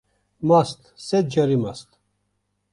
[0.49, 1.89] Mast sed carî mast.